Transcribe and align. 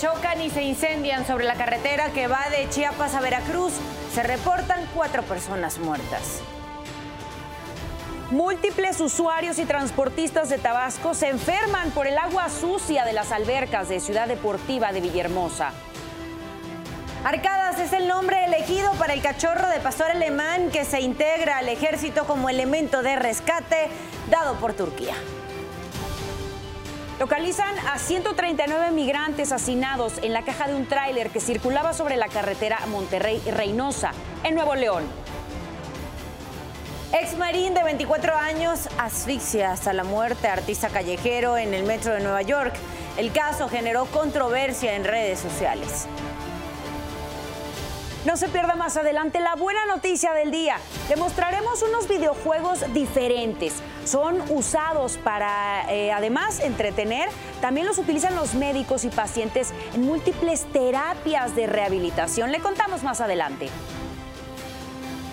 Chocan 0.00 0.40
y 0.40 0.48
se 0.48 0.62
incendian 0.62 1.26
sobre 1.26 1.44
la 1.44 1.54
carretera 1.54 2.10
que 2.10 2.28
va 2.28 2.48
de 2.50 2.68
Chiapas 2.70 3.14
a 3.14 3.20
Veracruz. 3.20 3.72
Se 4.14 4.22
reportan 4.22 4.88
cuatro 4.94 5.24
personas 5.24 5.78
muertas. 5.78 6.40
Múltiples 8.30 9.00
usuarios 9.00 9.58
y 9.58 9.64
transportistas 9.64 10.50
de 10.50 10.58
Tabasco 10.58 11.14
se 11.14 11.28
enferman 11.28 11.90
por 11.90 12.06
el 12.06 12.16
agua 12.16 12.48
sucia 12.48 13.04
de 13.04 13.12
las 13.12 13.32
albercas 13.32 13.88
de 13.88 13.98
Ciudad 13.98 14.28
Deportiva 14.28 14.92
de 14.92 15.00
Villahermosa. 15.00 15.72
Arcadas 17.24 17.80
es 17.80 17.92
el 17.92 18.06
nombre 18.06 18.44
elegido 18.44 18.92
para 18.92 19.14
el 19.14 19.20
cachorro 19.20 19.68
de 19.68 19.80
pastor 19.80 20.12
alemán 20.12 20.70
que 20.70 20.84
se 20.84 21.00
integra 21.00 21.58
al 21.58 21.68
ejército 21.68 22.24
como 22.24 22.48
elemento 22.48 23.02
de 23.02 23.16
rescate 23.16 23.88
dado 24.30 24.54
por 24.60 24.74
Turquía. 24.74 25.16
Localizan 27.18 27.76
a 27.80 27.98
139 27.98 28.92
migrantes 28.92 29.50
hacinados 29.50 30.18
en 30.22 30.32
la 30.32 30.44
caja 30.44 30.68
de 30.68 30.76
un 30.76 30.86
tráiler 30.86 31.30
que 31.30 31.40
circulaba 31.40 31.92
sobre 31.92 32.16
la 32.16 32.28
carretera 32.28 32.78
Monterrey-Reynosa, 32.86 34.12
en 34.44 34.54
Nuevo 34.54 34.76
León. 34.76 35.02
Ex 37.12 37.36
marín 37.36 37.74
de 37.74 37.82
24 37.82 38.36
años 38.36 38.88
asfixia 38.98 39.72
hasta 39.72 39.92
la 39.92 40.04
muerte 40.04 40.46
artista 40.46 40.90
callejero 40.90 41.58
en 41.58 41.74
el 41.74 41.82
metro 41.82 42.14
de 42.14 42.20
Nueva 42.20 42.42
York. 42.42 42.74
El 43.16 43.32
caso 43.32 43.68
generó 43.68 44.06
controversia 44.06 44.94
en 44.94 45.02
redes 45.02 45.40
sociales. 45.40 46.06
No 48.28 48.36
se 48.36 48.50
pierda 48.50 48.74
más 48.74 48.98
adelante 48.98 49.40
la 49.40 49.54
buena 49.54 49.86
noticia 49.86 50.34
del 50.34 50.50
día. 50.50 50.76
Le 51.08 51.16
mostraremos 51.16 51.82
unos 51.82 52.08
videojuegos 52.08 52.84
diferentes. 52.92 53.76
Son 54.04 54.42
usados 54.50 55.16
para, 55.16 55.90
eh, 55.90 56.12
además, 56.12 56.60
entretener. 56.60 57.30
También 57.62 57.86
los 57.86 57.96
utilizan 57.96 58.36
los 58.36 58.52
médicos 58.52 59.06
y 59.06 59.08
pacientes 59.08 59.72
en 59.94 60.02
múltiples 60.02 60.70
terapias 60.74 61.56
de 61.56 61.68
rehabilitación. 61.68 62.52
Le 62.52 62.60
contamos 62.60 63.02
más 63.02 63.22
adelante. 63.22 63.70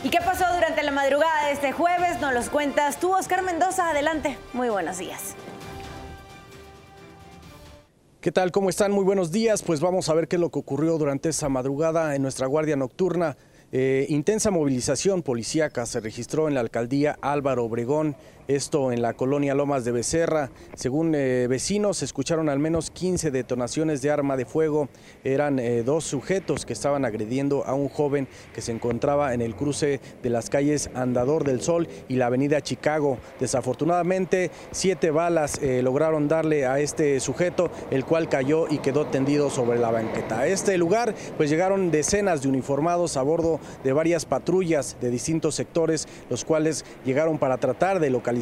¿Y 0.06 0.10
qué 0.10 0.20
pasó 0.22 0.46
durante 0.54 0.82
la 0.82 0.92
madrugada 0.92 1.48
de 1.48 1.52
este 1.52 1.74
jueves? 1.74 2.22
Nos 2.22 2.34
los 2.34 2.50
cuentas 2.50 2.98
tú, 3.02 3.14
Oscar 3.14 3.42
Mendoza. 3.42 3.90
Adelante. 3.90 4.38
Muy 4.54 4.70
buenos 4.70 5.00
días. 5.00 5.36
¿Qué 8.26 8.32
tal? 8.32 8.52
¿Cómo 8.52 8.72
están? 8.72 8.92
Muy 8.92 9.04
buenos 9.04 9.32
días. 9.32 9.62
Pues 9.62 9.82
vamos 9.82 10.10
a 10.10 10.16
ver 10.16 10.28
qué 10.28 10.38
es 10.38 10.40
lo 10.40 10.50
que 10.50 10.58
ocurrió 10.58 10.98
durante 10.98 11.30
esa 11.30 11.48
madrugada 11.48 12.16
en 12.16 12.24
nuestra 12.24 12.48
guardia 12.48 12.76
nocturna. 12.76 13.38
Eh, 13.72 14.08
intensa 14.10 14.50
movilización 14.50 15.22
policíaca 15.22 15.86
se 15.86 16.00
registró 16.00 16.48
en 16.48 16.56
la 16.56 16.62
alcaldía 16.62 17.20
Álvaro 17.22 17.66
Obregón 17.66 18.16
esto 18.48 18.92
en 18.92 19.02
la 19.02 19.14
colonia 19.14 19.56
Lomas 19.56 19.86
de 19.86 19.92
Becerra. 19.92 20.52
Según 20.76 21.14
eh, 21.16 21.48
vecinos, 21.50 21.98
se 21.98 22.06
escucharon 22.06 22.50
al 22.50 22.60
menos 22.60 22.92
15 22.92 23.32
detonaciones 23.32 24.02
de 24.02 24.12
arma 24.12 24.38
de 24.38 24.46
fuego. 24.46 24.90
Eran 25.24 25.60
eh, 25.60 25.84
dos 25.84 26.04
sujetos 26.04 26.66
que 26.66 26.74
estaban 26.74 27.06
agrediendo 27.06 27.66
a 27.66 27.74
un 27.74 27.90
joven 27.90 28.28
que 28.54 28.62
se 28.62 28.72
encontraba 28.72 29.34
en 29.34 29.42
el 29.42 29.56
cruce 29.56 30.00
de 30.22 30.30
las 30.30 30.50
calles 30.50 30.90
Andador 30.94 31.44
del 31.44 31.62
Sol 31.62 31.88
y 32.08 32.16
la 32.16 32.28
avenida 32.28 32.62
Chicago. 32.62 33.18
Desafortunadamente, 33.40 34.52
siete 34.72 35.12
balas 35.12 35.60
eh, 35.62 35.82
lograron 35.82 36.28
darle 36.28 36.66
a 36.66 36.80
este 36.80 37.20
sujeto, 37.20 37.72
el 37.90 38.06
cual 38.06 38.30
cayó 38.30 38.68
y 38.70 38.78
quedó 38.78 39.08
tendido 39.08 39.50
sobre 39.50 39.80
la 39.80 39.92
banqueta. 39.92 40.40
A 40.40 40.48
este 40.48 40.78
lugar, 40.78 41.16
pues 41.38 41.50
llegaron 41.50 41.90
decenas 41.90 42.42
de 42.42 42.50
uniformados 42.50 43.18
a 43.18 43.24
bordo 43.24 43.60
de 43.84 43.94
varias 43.94 44.26
patrullas 44.26 44.98
de 45.02 45.10
distintos 45.10 45.56
sectores, 45.56 46.08
los 46.30 46.46
cuales 46.46 46.86
llegaron 47.06 47.40
para 47.40 47.58
tratar 47.58 48.00
de 48.00 48.10
localizar 48.10 48.35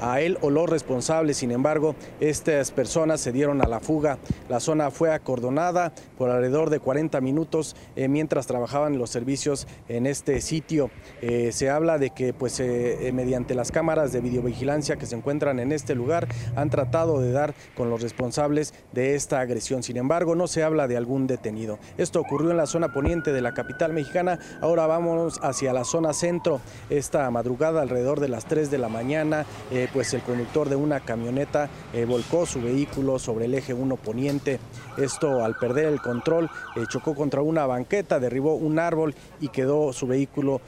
a 0.00 0.20
él 0.20 0.38
o 0.40 0.50
los 0.50 0.68
responsables. 0.68 1.36
Sin 1.38 1.50
embargo, 1.50 1.94
estas 2.20 2.70
personas 2.70 3.20
se 3.20 3.32
dieron 3.32 3.60
a 3.62 3.68
la 3.68 3.80
fuga. 3.80 4.18
La 4.48 4.60
zona 4.60 4.90
fue 4.90 5.12
acordonada 5.12 5.92
por 6.16 6.30
alrededor 6.30 6.70
de 6.70 6.78
40 6.78 7.20
minutos 7.20 7.74
eh, 7.96 8.08
mientras 8.08 8.46
trabajaban 8.46 8.98
los 8.98 9.10
servicios 9.10 9.66
en 9.88 10.06
este 10.06 10.40
sitio. 10.40 10.90
Eh, 11.20 11.50
se 11.52 11.70
habla 11.70 11.98
de 11.98 12.10
que 12.10 12.32
pues 12.32 12.60
eh, 12.60 13.10
mediante 13.12 13.54
las 13.54 13.72
cámaras 13.72 14.12
de 14.12 14.20
videovigilancia 14.20 14.96
que 14.96 15.06
se 15.06 15.16
encuentran 15.16 15.58
en 15.58 15.72
este 15.72 15.94
lugar 15.94 16.28
han 16.54 16.70
tratado 16.70 17.20
de 17.20 17.32
dar 17.32 17.54
con 17.76 17.90
los 17.90 18.02
responsables 18.02 18.74
de 18.92 19.14
esta 19.14 19.40
agresión. 19.40 19.82
Sin 19.82 19.96
embargo, 19.96 20.34
no 20.34 20.46
se 20.46 20.62
habla 20.62 20.86
de 20.86 20.96
algún 20.96 21.26
detenido. 21.26 21.78
Esto 21.98 22.20
ocurrió 22.20 22.50
en 22.50 22.56
la 22.56 22.66
zona 22.66 22.92
poniente 22.92 23.32
de 23.32 23.40
la 23.40 23.54
capital 23.54 23.92
mexicana. 23.92 24.38
Ahora 24.60 24.86
vamos 24.86 25.40
hacia 25.42 25.72
la 25.72 25.84
zona 25.84 26.12
centro. 26.12 26.60
Esta 26.90 27.30
madrugada 27.30 27.82
alrededor 27.82 28.20
de 28.20 28.28
las 28.28 28.46
3 28.46 28.70
de 28.70 28.78
la 28.78 28.88
mañana 28.88 29.31
eh, 29.70 29.88
pues 29.92 30.12
el 30.14 30.22
conductor 30.22 30.68
de 30.68 30.76
una 30.76 31.00
camioneta 31.00 31.68
eh, 31.92 32.04
volcó 32.04 32.46
su 32.46 32.60
vehículo 32.60 33.18
sobre 33.18 33.46
el 33.46 33.54
eje 33.54 33.74
1 33.74 33.96
poniente. 33.96 34.58
Esto 34.98 35.44
al 35.44 35.56
perder 35.56 35.86
el 35.86 36.00
control 36.00 36.50
eh, 36.76 36.84
chocó 36.88 37.14
contra 37.14 37.40
una 37.40 37.66
banqueta, 37.66 38.20
derribó 38.20 38.54
un 38.54 38.78
árbol 38.78 39.14
y 39.40 39.48
quedó 39.48 39.92
su 39.92 40.06
vehículo 40.06 40.60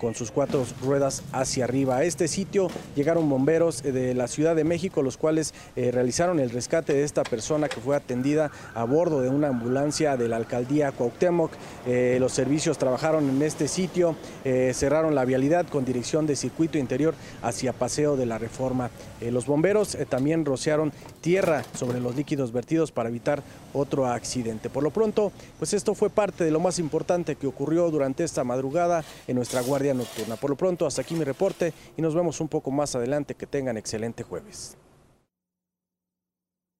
con 0.00 0.16
sus 0.16 0.32
cuatro 0.32 0.66
ruedas 0.82 1.22
hacia 1.30 1.62
arriba. 1.62 1.98
A 1.98 2.02
este 2.02 2.26
sitio 2.26 2.66
llegaron 2.96 3.30
bomberos 3.30 3.84
de 3.84 4.14
la 4.14 4.26
Ciudad 4.26 4.56
de 4.56 4.64
México, 4.64 5.00
los 5.00 5.16
cuales 5.16 5.54
realizaron 5.76 6.40
el 6.40 6.50
rescate 6.50 6.92
de 6.92 7.04
esta 7.04 7.22
persona 7.22 7.68
que 7.68 7.80
fue 7.80 7.94
atendida 7.94 8.50
a 8.74 8.82
bordo 8.82 9.20
de 9.20 9.28
una 9.28 9.46
ambulancia 9.46 10.16
de 10.16 10.26
la 10.26 10.38
alcaldía 10.38 10.90
Cuauhtémoc. 10.90 11.52
los 11.86 12.32
servicios 12.32 12.78
trabajaron 12.78 13.30
en 13.30 13.42
este 13.42 13.68
sitio, 13.68 14.16
cerraron 14.72 15.14
la 15.14 15.24
vialidad 15.24 15.68
con 15.68 15.84
dirección 15.84 16.26
de 16.26 16.34
circuito 16.34 16.76
interior 16.76 17.14
hacia 17.42 17.72
Paseo 17.72 18.09
de 18.16 18.26
la 18.26 18.38
reforma. 18.38 18.90
Eh, 19.20 19.30
los 19.30 19.46
bomberos 19.46 19.94
eh, 19.94 20.06
también 20.06 20.44
rociaron 20.44 20.92
tierra 21.20 21.64
sobre 21.74 22.00
los 22.00 22.16
líquidos 22.16 22.52
vertidos 22.52 22.92
para 22.92 23.08
evitar 23.08 23.42
otro 23.72 24.06
accidente. 24.06 24.70
Por 24.70 24.82
lo 24.82 24.90
pronto, 24.90 25.32
pues 25.58 25.74
esto 25.74 25.94
fue 25.94 26.10
parte 26.10 26.44
de 26.44 26.50
lo 26.50 26.60
más 26.60 26.78
importante 26.78 27.36
que 27.36 27.46
ocurrió 27.46 27.90
durante 27.90 28.24
esta 28.24 28.44
madrugada 28.44 29.04
en 29.26 29.36
nuestra 29.36 29.60
guardia 29.62 29.94
nocturna. 29.94 30.36
Por 30.36 30.50
lo 30.50 30.56
pronto, 30.56 30.86
hasta 30.86 31.02
aquí 31.02 31.14
mi 31.14 31.24
reporte 31.24 31.72
y 31.96 32.02
nos 32.02 32.14
vemos 32.14 32.40
un 32.40 32.48
poco 32.48 32.70
más 32.70 32.94
adelante. 32.94 33.34
Que 33.34 33.46
tengan 33.46 33.76
excelente 33.76 34.22
jueves. 34.22 34.76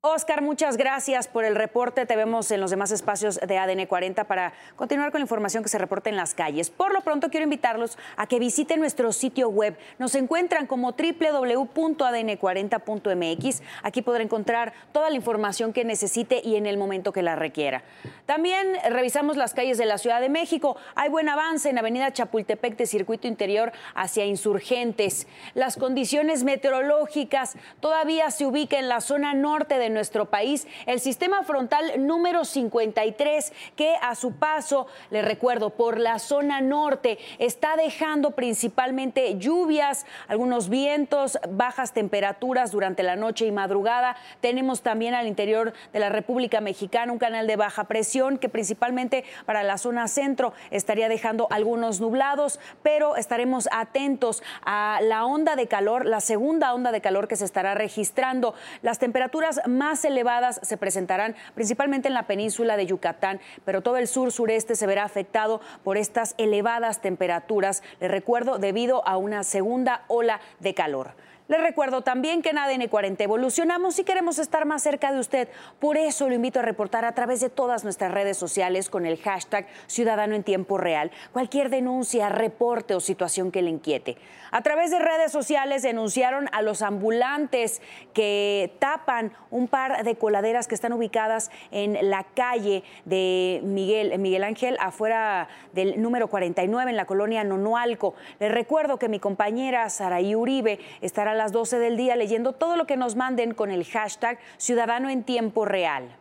Oscar, 0.02 0.40
muchas 0.40 0.78
gracias 0.78 1.28
por 1.28 1.44
el 1.44 1.54
reporte. 1.54 2.06
Te 2.06 2.16
vemos 2.16 2.50
en 2.50 2.62
los 2.62 2.70
demás 2.70 2.90
espacios 2.90 3.38
de 3.38 3.58
ADN 3.58 3.84
40 3.84 4.24
para 4.24 4.54
continuar 4.74 5.12
con 5.12 5.20
la 5.20 5.24
información 5.24 5.62
que 5.62 5.68
se 5.68 5.76
reporta 5.76 6.08
en 6.08 6.16
las 6.16 6.32
calles. 6.32 6.70
Por 6.70 6.94
lo 6.94 7.02
pronto, 7.02 7.28
quiero 7.28 7.44
invitarlos 7.44 7.98
a 8.16 8.26
que 8.26 8.38
visiten 8.38 8.80
nuestro 8.80 9.12
sitio 9.12 9.50
web. 9.50 9.76
Nos 9.98 10.14
encuentran 10.14 10.66
como 10.66 10.92
www.adn40.mx. 10.92 13.62
Aquí 13.82 14.00
podrá 14.00 14.22
encontrar 14.22 14.72
toda 14.92 15.10
la 15.10 15.16
información 15.16 15.74
que 15.74 15.84
necesite 15.84 16.40
y 16.42 16.56
en 16.56 16.64
el 16.64 16.78
momento 16.78 17.12
que 17.12 17.20
la 17.20 17.36
requiera. 17.36 17.82
También 18.24 18.68
revisamos 18.88 19.36
las 19.36 19.52
calles 19.52 19.76
de 19.76 19.84
la 19.84 19.98
Ciudad 19.98 20.22
de 20.22 20.30
México. 20.30 20.78
Hay 20.94 21.10
buen 21.10 21.28
avance 21.28 21.68
en 21.68 21.76
Avenida 21.76 22.10
Chapultepec 22.10 22.78
de 22.78 22.86
Circuito 22.86 23.28
Interior 23.28 23.72
hacia 23.94 24.24
Insurgentes. 24.24 25.26
Las 25.52 25.76
condiciones 25.76 26.42
meteorológicas 26.42 27.58
todavía 27.80 28.30
se 28.30 28.46
ubican 28.46 28.80
en 28.80 28.88
la 28.88 29.02
zona 29.02 29.34
norte 29.34 29.76
de 29.76 29.89
nuestro 29.94 30.26
país, 30.26 30.66
el 30.86 31.00
sistema 31.00 31.42
frontal 31.42 32.06
número 32.06 32.44
53, 32.44 33.52
que 33.76 33.94
a 34.00 34.14
su 34.14 34.32
paso, 34.32 34.86
le 35.10 35.22
recuerdo, 35.22 35.70
por 35.70 35.98
la 35.98 36.18
zona 36.18 36.60
norte, 36.60 37.18
está 37.38 37.76
dejando 37.76 38.32
principalmente 38.32 39.38
lluvias, 39.38 40.06
algunos 40.28 40.68
vientos, 40.68 41.38
bajas 41.50 41.92
temperaturas 41.92 42.70
durante 42.70 43.02
la 43.02 43.16
noche 43.16 43.46
y 43.46 43.52
madrugada. 43.52 44.16
Tenemos 44.40 44.82
también 44.82 45.14
al 45.14 45.26
interior 45.26 45.72
de 45.92 45.98
la 45.98 46.08
República 46.08 46.60
Mexicana 46.60 47.12
un 47.12 47.18
canal 47.18 47.46
de 47.46 47.56
baja 47.56 47.84
presión 47.84 48.38
que 48.38 48.48
principalmente 48.48 49.24
para 49.46 49.62
la 49.62 49.78
zona 49.78 50.08
centro 50.08 50.52
estaría 50.70 51.08
dejando 51.08 51.48
algunos 51.50 52.00
nublados, 52.00 52.60
pero 52.82 53.16
estaremos 53.16 53.68
atentos 53.72 54.42
a 54.64 55.00
la 55.02 55.24
onda 55.24 55.56
de 55.56 55.66
calor, 55.66 56.06
la 56.06 56.20
segunda 56.20 56.74
onda 56.74 56.92
de 56.92 57.00
calor 57.00 57.28
que 57.28 57.36
se 57.36 57.44
estará 57.44 57.74
registrando. 57.74 58.54
Las 58.82 58.98
temperaturas 58.98 59.60
más 59.66 59.79
elevadas 60.04 60.60
se 60.62 60.76
presentarán 60.76 61.34
principalmente 61.54 62.08
en 62.08 62.14
la 62.14 62.26
península 62.26 62.76
de 62.76 62.86
Yucatán, 62.86 63.40
pero 63.64 63.80
todo 63.82 63.96
el 63.96 64.06
sur 64.06 64.30
sureste 64.30 64.76
se 64.76 64.86
verá 64.86 65.04
afectado 65.04 65.60
por 65.82 65.96
estas 65.96 66.34
elevadas 66.38 67.00
temperaturas, 67.00 67.82
les 67.98 68.10
recuerdo, 68.10 68.58
debido 68.58 69.06
a 69.08 69.16
una 69.16 69.42
segunda 69.42 70.04
ola 70.08 70.40
de 70.58 70.74
calor. 70.74 71.14
Les 71.50 71.60
recuerdo 71.60 72.02
también 72.02 72.42
que 72.42 72.50
en 72.50 72.58
ADN 72.58 72.86
40 72.86 73.24
evolucionamos 73.24 73.98
y 73.98 74.04
queremos 74.04 74.38
estar 74.38 74.66
más 74.66 74.84
cerca 74.84 75.12
de 75.12 75.18
usted. 75.18 75.48
Por 75.80 75.96
eso 75.96 76.28
lo 76.28 76.36
invito 76.36 76.60
a 76.60 76.62
reportar 76.62 77.04
a 77.04 77.12
través 77.16 77.40
de 77.40 77.50
todas 77.50 77.82
nuestras 77.82 78.12
redes 78.12 78.36
sociales 78.36 78.88
con 78.88 79.04
el 79.04 79.18
hashtag 79.18 79.66
Ciudadano 79.88 80.36
en 80.36 80.44
Tiempo 80.44 80.78
Real 80.78 81.10
cualquier 81.32 81.68
denuncia, 81.68 82.28
reporte 82.28 82.94
o 82.94 83.00
situación 83.00 83.50
que 83.50 83.62
le 83.62 83.70
inquiete. 83.70 84.16
A 84.52 84.62
través 84.62 84.92
de 84.92 85.00
redes 85.00 85.32
sociales 85.32 85.82
denunciaron 85.82 86.48
a 86.52 86.62
los 86.62 86.82
ambulantes 86.82 87.82
que 88.14 88.72
tapan 88.78 89.32
un 89.50 89.66
par 89.66 90.04
de 90.04 90.14
coladeras 90.14 90.68
que 90.68 90.76
están 90.76 90.92
ubicadas 90.92 91.50
en 91.72 92.10
la 92.10 92.22
calle 92.22 92.84
de 93.06 93.60
Miguel, 93.64 94.16
Miguel 94.20 94.44
Ángel, 94.44 94.76
afuera 94.78 95.48
del 95.72 96.00
número 96.00 96.28
49 96.28 96.92
en 96.92 96.96
la 96.96 97.06
colonia 97.06 97.42
Nonualco. 97.42 98.14
Les 98.38 98.52
recuerdo 98.52 99.00
que 99.00 99.08
mi 99.08 99.18
compañera 99.18 99.90
Saraí 99.90 100.36
Uribe 100.36 100.78
estará 101.00 101.39
las 101.40 101.52
12 101.52 101.78
del 101.78 101.96
día 101.96 102.16
leyendo 102.16 102.52
todo 102.52 102.76
lo 102.76 102.86
que 102.86 102.98
nos 102.98 103.16
manden 103.16 103.54
con 103.54 103.70
el 103.70 103.86
hashtag 103.86 104.38
Ciudadano 104.58 105.08
en 105.08 105.24
Tiempo 105.24 105.64
Real. 105.64 106.14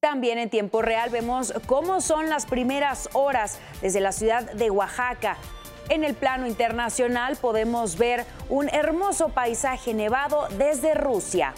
También 0.00 0.38
en 0.38 0.50
tiempo 0.50 0.82
real 0.82 1.10
vemos 1.10 1.54
cómo 1.66 2.00
son 2.00 2.28
las 2.28 2.46
primeras 2.46 3.08
horas 3.12 3.60
desde 3.80 4.00
la 4.00 4.10
ciudad 4.10 4.50
de 4.50 4.68
Oaxaca. 4.70 5.36
En 5.88 6.02
el 6.02 6.14
plano 6.14 6.48
internacional 6.48 7.36
podemos 7.36 7.96
ver 7.96 8.24
un 8.48 8.68
hermoso 8.70 9.28
paisaje 9.28 9.94
nevado 9.94 10.48
desde 10.58 10.94
Rusia. 10.94 11.54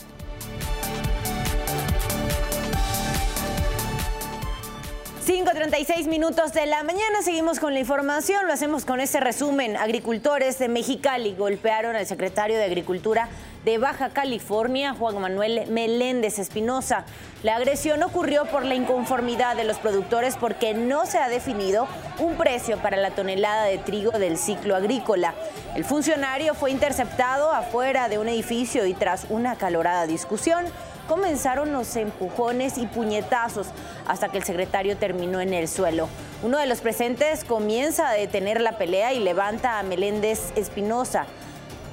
5.36 5.26 6.06
minutos 6.06 6.53
de 6.53 6.67
la 6.67 6.82
mañana, 6.82 7.23
seguimos 7.23 7.59
con 7.59 7.73
la 7.73 7.81
información, 7.81 8.47
lo 8.47 8.53
hacemos 8.53 8.85
con 8.85 9.00
este 9.00 9.21
resumen. 9.21 9.75
Agricultores 9.79 10.59
de 10.59 10.69
Mexicali 10.69 11.35
golpearon 11.35 11.97
al 11.97 12.05
secretario 12.05 12.59
de 12.59 12.65
Agricultura 12.65 13.31
de 13.65 13.79
Baja 13.79 14.11
California, 14.11 14.93
Juan 14.93 15.19
Manuel 15.19 15.65
Meléndez 15.71 16.38
Espinosa. 16.38 17.06
La 17.43 17.56
agresión 17.56 18.03
ocurrió 18.03 18.44
por 18.44 18.67
la 18.67 18.75
inconformidad 18.75 19.56
de 19.56 19.65
los 19.65 19.79
productores 19.79 20.37
porque 20.37 20.75
no 20.75 21.06
se 21.06 21.17
ha 21.17 21.31
definido 21.31 21.88
un 22.19 22.37
precio 22.37 22.76
para 22.76 22.99
la 22.99 23.12
tonelada 23.12 23.65
de 23.65 23.79
trigo 23.79 24.11
del 24.11 24.37
ciclo 24.37 24.76
agrícola. 24.76 25.32
El 25.75 25.87
funcionario 25.87 26.53
fue 26.55 26.71
interceptado 26.71 27.50
afuera 27.50 28.11
de 28.11 28.19
un 28.19 28.29
edificio 28.29 28.85
y 28.85 28.93
tras 28.93 29.25
una 29.31 29.53
acalorada 29.53 30.06
discusión, 30.06 30.67
comenzaron 31.08 31.72
los 31.72 31.96
empujones 31.96 32.78
y 32.78 32.86
puñetazos 32.86 33.68
hasta 34.06 34.28
que 34.28 34.38
el 34.38 34.44
secretario 34.44 34.96
terminó 34.96 35.40
en 35.40 35.54
el 35.54 35.68
suelo. 35.68 36.08
Uno 36.42 36.58
de 36.58 36.66
los 36.66 36.80
presentes 36.80 37.44
comienza 37.44 38.08
a 38.08 38.14
detener 38.14 38.60
la 38.60 38.78
pelea 38.78 39.12
y 39.12 39.20
levanta 39.20 39.78
a 39.78 39.82
Meléndez 39.82 40.52
Espinosa, 40.56 41.26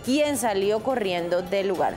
quien 0.06 0.38
salió 0.38 0.82
corriendo 0.82 1.42
del 1.42 1.68
lugar. 1.68 1.96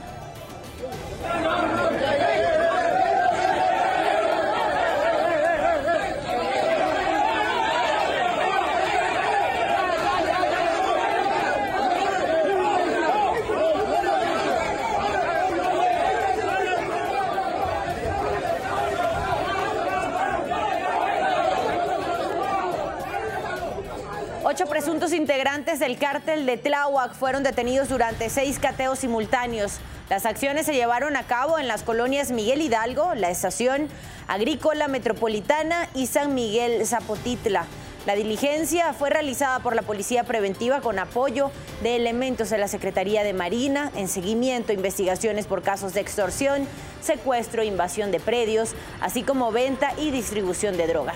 Presuntos 24.85 25.13
integrantes 25.13 25.79
del 25.79 25.97
cártel 25.97 26.45
de 26.45 26.57
Tláhuac 26.57 27.15
fueron 27.15 27.41
detenidos 27.41 27.89
durante 27.89 28.29
seis 28.29 28.59
cateos 28.59 28.99
simultáneos. 28.99 29.79
Las 30.11 30.27
acciones 30.27 30.67
se 30.67 30.75
llevaron 30.75 31.15
a 31.15 31.23
cabo 31.23 31.57
en 31.57 31.67
las 31.67 31.81
colonias 31.81 32.29
Miguel 32.29 32.61
Hidalgo, 32.61 33.15
la 33.15 33.31
Estación 33.31 33.87
Agrícola 34.27 34.87
Metropolitana 34.87 35.89
y 35.95 36.05
San 36.05 36.35
Miguel 36.35 36.85
Zapotitla. 36.85 37.65
La 38.05 38.13
diligencia 38.13 38.93
fue 38.93 39.09
realizada 39.09 39.57
por 39.57 39.75
la 39.75 39.81
Policía 39.81 40.23
Preventiva 40.23 40.81
con 40.81 40.99
apoyo 40.99 41.49
de 41.81 41.95
elementos 41.95 42.51
de 42.51 42.59
la 42.59 42.67
Secretaría 42.67 43.23
de 43.23 43.33
Marina 43.33 43.91
en 43.95 44.07
seguimiento 44.07 44.71
a 44.71 44.75
investigaciones 44.75 45.47
por 45.47 45.63
casos 45.63 45.95
de 45.95 46.01
extorsión, 46.01 46.67
secuestro, 47.01 47.63
invasión 47.63 48.11
de 48.11 48.19
predios, 48.19 48.75
así 49.01 49.23
como 49.23 49.51
venta 49.51 49.93
y 49.97 50.11
distribución 50.11 50.77
de 50.77 50.85
droga. 50.85 51.15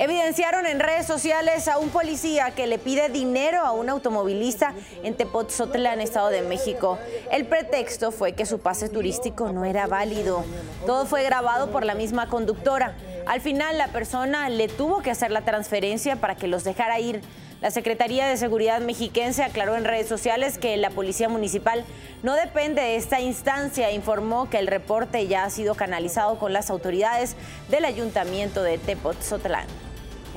Evidenciaron 0.00 0.64
en 0.64 0.80
redes 0.80 1.06
sociales 1.06 1.68
a 1.68 1.76
un 1.76 1.90
policía 1.90 2.52
que 2.52 2.66
le 2.66 2.78
pide 2.78 3.10
dinero 3.10 3.60
a 3.66 3.72
un 3.72 3.90
automovilista 3.90 4.72
en 5.02 5.14
Tepotzotlán, 5.14 6.00
Estado 6.00 6.30
de 6.30 6.40
México. 6.40 6.98
El 7.30 7.44
pretexto 7.44 8.10
fue 8.10 8.32
que 8.32 8.46
su 8.46 8.60
pase 8.60 8.88
turístico 8.88 9.52
no 9.52 9.66
era 9.66 9.86
válido. 9.86 10.42
Todo 10.86 11.04
fue 11.04 11.22
grabado 11.22 11.70
por 11.70 11.84
la 11.84 11.94
misma 11.94 12.30
conductora. 12.30 12.96
Al 13.26 13.42
final, 13.42 13.76
la 13.76 13.88
persona 13.88 14.48
le 14.48 14.68
tuvo 14.68 15.02
que 15.02 15.10
hacer 15.10 15.30
la 15.30 15.42
transferencia 15.42 16.16
para 16.16 16.34
que 16.34 16.48
los 16.48 16.64
dejara 16.64 16.98
ir. 16.98 17.20
La 17.60 17.70
Secretaría 17.70 18.26
de 18.26 18.38
Seguridad 18.38 18.80
mexiquense 18.80 19.42
aclaró 19.42 19.76
en 19.76 19.84
redes 19.84 20.08
sociales 20.08 20.56
que 20.56 20.78
la 20.78 20.88
Policía 20.88 21.28
Municipal 21.28 21.84
no 22.22 22.36
depende 22.36 22.80
de 22.80 22.96
esta 22.96 23.20
instancia. 23.20 23.90
Informó 23.90 24.48
que 24.48 24.60
el 24.60 24.66
reporte 24.66 25.26
ya 25.26 25.44
ha 25.44 25.50
sido 25.50 25.74
canalizado 25.74 26.38
con 26.38 26.54
las 26.54 26.70
autoridades 26.70 27.36
del 27.68 27.84
Ayuntamiento 27.84 28.62
de 28.62 28.78
Tepotzotlán. 28.78 29.66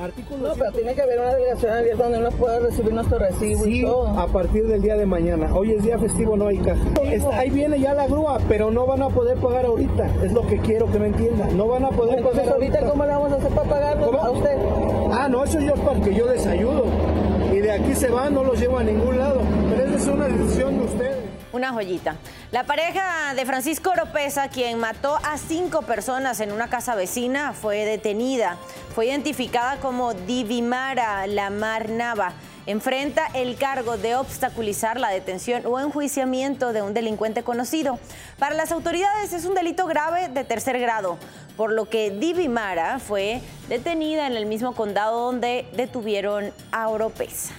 Artículo 0.00 0.48
no, 0.48 0.54
pero 0.54 0.72
tiene 0.72 0.92
que 0.92 1.02
haber 1.02 1.20
una 1.20 1.34
delegación 1.34 1.72
abierta 1.72 2.02
donde 2.04 2.18
uno 2.18 2.30
pueda 2.32 2.58
recibir 2.58 2.92
nuestro 2.92 3.16
recibo 3.18 3.64
y 3.66 3.82
todo. 3.82 4.08
a 4.08 4.26
partir 4.26 4.66
del 4.66 4.82
día 4.82 4.96
de 4.96 5.06
mañana. 5.06 5.54
Hoy 5.54 5.72
es 5.72 5.84
día 5.84 5.98
festivo, 5.98 6.36
no 6.36 6.48
hay 6.48 6.58
caja. 6.58 6.82
ahí 7.32 7.50
viene 7.50 7.78
ya 7.78 7.94
la 7.94 8.08
grúa, 8.08 8.40
pero 8.48 8.72
no 8.72 8.86
van 8.86 9.02
a 9.02 9.08
poder 9.08 9.38
pagar 9.38 9.66
ahorita. 9.66 10.06
Es 10.24 10.32
lo 10.32 10.44
que 10.48 10.58
quiero 10.58 10.90
que 10.90 10.98
me 10.98 11.06
entiendan. 11.06 11.56
No 11.56 11.68
van 11.68 11.84
a 11.84 11.90
poder 11.90 12.18
Entonces, 12.18 12.40
pagar 12.40 12.54
ahorita. 12.54 12.80
¿cómo 12.88 13.04
le 13.04 13.10
vamos 13.10 13.32
a 13.32 13.36
hacer 13.36 13.50
para 13.50 13.70
pagar 13.70 13.98
a 14.02 14.30
usted? 14.30 14.56
Ah, 15.12 15.28
no, 15.30 15.44
eso 15.44 15.60
yo 15.60 15.74
es 15.74 15.80
para 15.80 16.00
que 16.00 16.12
yo 16.14 16.26
les 16.26 16.44
ayudo. 16.44 16.86
Y 17.52 17.58
de 17.58 17.70
aquí 17.70 17.94
se 17.94 18.10
van, 18.10 18.34
no 18.34 18.42
los 18.42 18.58
llevo 18.58 18.78
a 18.78 18.82
ningún 18.82 19.16
lado. 19.16 19.42
Pero 19.70 19.84
esa 19.84 19.96
es 19.96 20.06
una 20.08 20.26
decisión 20.26 20.76
de 20.78 20.84
ustedes. 20.86 21.23
Una 21.54 21.72
joyita. 21.72 22.16
La 22.50 22.64
pareja 22.64 23.32
de 23.32 23.46
Francisco 23.46 23.90
Oropesa, 23.90 24.48
quien 24.48 24.76
mató 24.80 25.20
a 25.22 25.38
cinco 25.38 25.82
personas 25.82 26.40
en 26.40 26.50
una 26.50 26.68
casa 26.68 26.96
vecina, 26.96 27.52
fue 27.52 27.84
detenida. 27.84 28.56
Fue 28.92 29.06
identificada 29.06 29.76
como 29.76 30.14
Divimara 30.14 31.28
Lamar 31.28 31.90
Nava. 31.90 32.32
Enfrenta 32.66 33.28
el 33.34 33.54
cargo 33.54 33.96
de 33.96 34.16
obstaculizar 34.16 34.98
la 34.98 35.10
detención 35.10 35.62
o 35.64 35.78
enjuiciamiento 35.78 36.72
de 36.72 36.82
un 36.82 36.92
delincuente 36.92 37.44
conocido. 37.44 38.00
Para 38.40 38.56
las 38.56 38.72
autoridades 38.72 39.32
es 39.32 39.44
un 39.44 39.54
delito 39.54 39.86
grave 39.86 40.30
de 40.30 40.42
tercer 40.42 40.80
grado, 40.80 41.18
por 41.56 41.70
lo 41.70 41.88
que 41.88 42.10
Divimara 42.10 42.98
fue 42.98 43.40
detenida 43.68 44.26
en 44.26 44.32
el 44.32 44.46
mismo 44.46 44.74
condado 44.74 45.26
donde 45.26 45.68
detuvieron 45.76 46.52
a 46.72 46.88
Oropesa. 46.88 47.54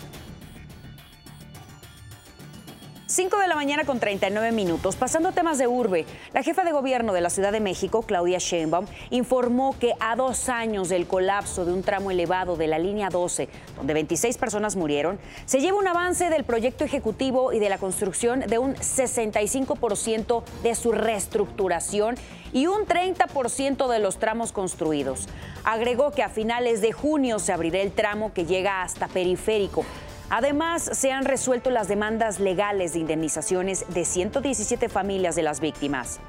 5 3.16 3.38
de 3.38 3.48
la 3.48 3.56
mañana 3.56 3.86
con 3.86 4.02
39 4.02 4.52
minutos. 4.52 4.98
Pasando 4.98 5.30
a 5.30 5.32
temas 5.32 5.58
de 5.58 5.68
urbe, 5.68 6.06
la 6.34 6.44
jefa 6.44 6.66
de 6.66 6.74
gobierno 6.74 7.14
de 7.14 7.22
la 7.22 7.30
Ciudad 7.30 7.54
de 7.54 7.62
México, 7.62 8.02
Claudia 8.02 8.40
Sheinbaum, 8.40 8.88
informó 9.10 9.74
que 9.80 9.94
a 10.02 10.18
dos 10.18 10.50
años 10.50 10.90
del 10.90 11.08
colapso 11.08 11.64
de 11.64 11.72
un 11.72 11.82
tramo 11.82 12.12
elevado 12.12 12.58
de 12.58 12.68
la 12.68 12.78
línea 12.78 13.08
12, 13.08 13.48
donde 13.78 13.94
26 13.94 14.38
personas 14.38 14.76
murieron, 14.76 15.18
se 15.46 15.62
lleva 15.62 15.78
un 15.78 15.88
avance 15.88 16.30
del 16.30 16.44
proyecto 16.44 16.84
ejecutivo 16.84 17.54
y 17.54 17.60
de 17.60 17.70
la 17.70 17.78
construcción 17.78 18.42
de 18.42 18.58
un 18.58 18.76
65% 18.76 20.44
de 20.62 20.76
su 20.76 20.92
reestructuración 20.92 22.16
y 22.52 22.68
un 22.68 22.86
30% 22.86 23.88
de 23.88 24.00
los 24.00 24.18
tramos 24.20 24.52
construidos. 24.52 25.30
Agregó 25.64 26.12
que 26.12 26.22
a 26.22 26.28
finales 26.28 26.82
de 26.82 26.92
junio 26.92 27.40
se 27.40 27.54
abrirá 27.54 27.80
el 27.80 27.94
tramo 27.94 28.34
que 28.34 28.44
llega 28.44 28.82
hasta 28.82 29.08
Periférico 29.08 29.86
Además, 30.30 30.90
se 30.94 31.12
han 31.12 31.26
resuelto 31.26 31.70
las 31.70 31.88
demandas 31.88 32.40
legales 32.40 32.94
de 32.94 33.00
indemnizaciones 33.00 33.86
de 33.90 34.06
117 34.06 34.90
familias 34.90 35.36
de 35.36 35.44
las 35.44 35.60
víctimas. 35.60 36.20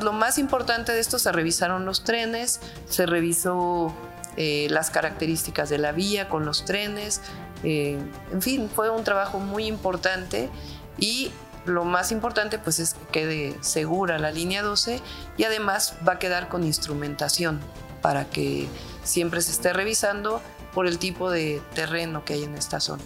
Lo 0.00 0.12
más 0.12 0.38
importante 0.38 0.92
de 0.92 1.00
esto 1.00 1.18
se 1.18 1.32
revisaron 1.32 1.84
los 1.86 2.04
trenes, 2.04 2.60
se 2.88 3.06
revisó 3.06 3.94
eh, 4.36 4.66
las 4.70 4.90
características 4.90 5.70
de 5.70 5.78
la 5.78 5.92
vía 5.92 6.28
con 6.28 6.44
los 6.44 6.64
trenes, 6.64 7.22
eh, 7.64 7.98
en 8.32 8.42
fin, 8.42 8.70
fue 8.74 8.90
un 8.90 9.04
trabajo 9.04 9.38
muy 9.38 9.66
importante 9.66 10.50
y 10.98 11.30
lo 11.64 11.84
más 11.84 12.12
importante 12.12 12.58
pues 12.58 12.78
es 12.78 12.94
que 12.94 13.20
quede 13.20 13.56
segura 13.60 14.18
la 14.18 14.30
línea 14.30 14.62
12 14.62 15.00
y 15.36 15.44
además 15.44 15.94
va 16.06 16.12
a 16.12 16.18
quedar 16.18 16.48
con 16.48 16.64
instrumentación 16.64 17.60
para 18.02 18.26
que 18.26 18.68
siempre 19.02 19.40
se 19.40 19.50
esté 19.50 19.72
revisando 19.72 20.40
por 20.76 20.86
el 20.86 20.98
tipo 20.98 21.30
de 21.30 21.62
terreno 21.74 22.26
que 22.26 22.34
hay 22.34 22.44
en 22.44 22.54
esta 22.54 22.80
zona. 22.80 23.02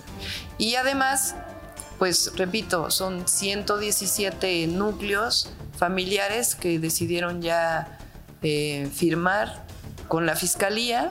Y 0.59 0.75
además, 0.75 1.37
pues 2.00 2.33
repito, 2.35 2.91
son 2.91 3.29
117 3.29 4.67
núcleos 4.67 5.50
familiares 5.79 6.57
que 6.57 6.81
decidieron 6.81 7.43
ya 7.43 7.97
eh, 8.43 8.91
firmar 8.93 9.65
con 10.09 10.27
la 10.27 10.35
fiscalía 10.35 11.11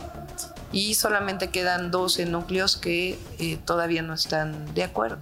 y 0.73 0.95
solamente 0.95 1.49
quedan 1.49 1.91
12 1.91 2.25
núcleos 2.25 2.75
que 2.75 3.17
eh, 3.39 3.57
todavía 3.63 4.01
no 4.01 4.13
están 4.13 4.73
de 4.73 4.83
acuerdo. 4.83 5.19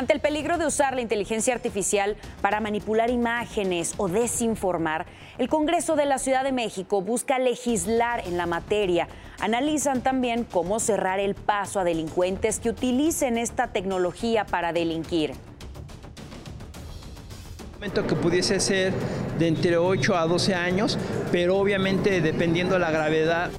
Ante 0.00 0.14
el 0.14 0.20
peligro 0.20 0.56
de 0.56 0.64
usar 0.64 0.94
la 0.94 1.02
inteligencia 1.02 1.52
artificial 1.52 2.16
para 2.40 2.58
manipular 2.60 3.10
imágenes 3.10 3.92
o 3.98 4.08
desinformar, 4.08 5.04
el 5.36 5.50
Congreso 5.50 5.94
de 5.94 6.06
la 6.06 6.16
Ciudad 6.16 6.42
de 6.42 6.52
México 6.52 7.02
busca 7.02 7.38
legislar 7.38 8.26
en 8.26 8.38
la 8.38 8.46
materia. 8.46 9.08
Analizan 9.40 10.00
también 10.00 10.44
cómo 10.44 10.80
cerrar 10.80 11.20
el 11.20 11.34
paso 11.34 11.80
a 11.80 11.84
delincuentes 11.84 12.60
que 12.60 12.70
utilicen 12.70 13.36
esta 13.36 13.74
tecnología 13.74 14.46
para 14.46 14.72
delinquir 14.72 15.34
que 18.06 18.14
pudiese 18.14 18.60
ser 18.60 18.92
de 19.38 19.48
entre 19.48 19.76
8 19.76 20.16
a 20.16 20.26
12 20.26 20.54
años, 20.54 20.98
pero 21.32 21.58
obviamente 21.58 22.20
dependiendo 22.20 22.74
de 22.74 22.80
la 22.80 22.90
gravedad. 22.90 23.50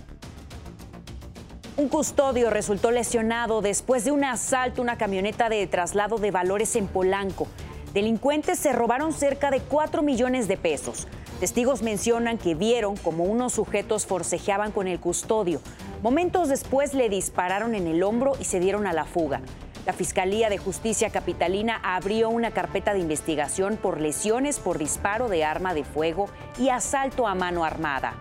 Un 1.81 1.89
custodio 1.89 2.51
resultó 2.51 2.91
lesionado 2.91 3.63
después 3.63 4.05
de 4.05 4.11
un 4.11 4.23
asalto 4.23 4.81
a 4.81 4.83
una 4.83 4.99
camioneta 4.99 5.49
de 5.49 5.65
traslado 5.65 6.19
de 6.19 6.29
valores 6.29 6.75
en 6.75 6.85
Polanco. 6.85 7.47
Delincuentes 7.91 8.59
se 8.59 8.71
robaron 8.71 9.13
cerca 9.13 9.49
de 9.49 9.61
4 9.61 10.03
millones 10.03 10.47
de 10.47 10.57
pesos. 10.57 11.07
Testigos 11.39 11.81
mencionan 11.81 12.37
que 12.37 12.53
vieron 12.53 12.97
como 12.97 13.23
unos 13.23 13.53
sujetos 13.53 14.05
forcejeaban 14.05 14.71
con 14.71 14.87
el 14.87 14.99
custodio. 14.99 15.59
Momentos 16.03 16.49
después 16.49 16.93
le 16.93 17.09
dispararon 17.09 17.73
en 17.73 17.87
el 17.87 18.03
hombro 18.03 18.33
y 18.39 18.43
se 18.43 18.59
dieron 18.59 18.85
a 18.85 18.93
la 18.93 19.05
fuga. 19.05 19.41
La 19.87 19.93
Fiscalía 19.93 20.51
de 20.51 20.59
Justicia 20.59 21.09
Capitalina 21.09 21.81
abrió 21.83 22.29
una 22.29 22.51
carpeta 22.51 22.93
de 22.93 22.99
investigación 22.99 23.77
por 23.77 23.99
lesiones 23.99 24.59
por 24.59 24.77
disparo 24.77 25.29
de 25.29 25.43
arma 25.43 25.73
de 25.73 25.83
fuego 25.83 26.29
y 26.59 26.69
asalto 26.69 27.25
a 27.25 27.33
mano 27.33 27.65
armada. 27.65 28.13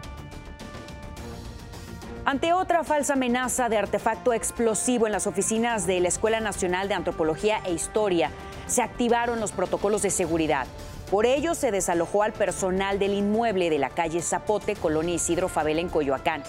Ante 2.26 2.52
otra 2.52 2.84
falsa 2.84 3.14
amenaza 3.14 3.70
de 3.70 3.78
artefacto 3.78 4.34
explosivo 4.34 5.06
en 5.06 5.12
las 5.12 5.26
oficinas 5.26 5.86
de 5.86 6.00
la 6.00 6.08
Escuela 6.08 6.38
Nacional 6.38 6.86
de 6.86 6.94
Antropología 6.94 7.60
e 7.64 7.72
Historia, 7.72 8.30
se 8.66 8.82
activaron 8.82 9.40
los 9.40 9.52
protocolos 9.52 10.02
de 10.02 10.10
seguridad. 10.10 10.66
Por 11.10 11.24
ello, 11.24 11.54
se 11.54 11.70
desalojó 11.70 12.22
al 12.22 12.32
personal 12.34 12.98
del 12.98 13.14
inmueble 13.14 13.70
de 13.70 13.78
la 13.78 13.88
calle 13.88 14.20
Zapote, 14.20 14.76
Colonia 14.76 15.14
Isidro 15.14 15.48
Favela 15.48 15.80
en 15.80 15.88
Coyoacán. 15.88 16.42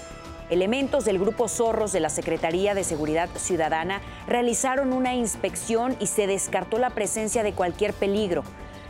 Elementos 0.50 1.06
del 1.06 1.18
Grupo 1.18 1.48
Zorros 1.48 1.94
de 1.94 2.02
la 2.02 2.10
Secretaría 2.10 2.76
de 2.76 2.84
Seguridad 2.84 3.30
Ciudadana 3.38 4.02
realizaron 4.28 4.92
una 4.92 5.16
inspección 5.16 5.96
y 6.02 6.08
se 6.08 6.28
descartó 6.28 6.78
la 6.80 6.90
presencia 6.90 7.44
de 7.44 7.54
cualquier 7.54 7.94
peligro. 7.94 8.44